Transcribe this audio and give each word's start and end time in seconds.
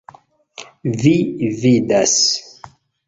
Vi 1.03 1.13
vidas! 1.61 2.17